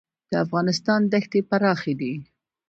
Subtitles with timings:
[0.31, 2.13] د افغانستان دښتې پراخې دي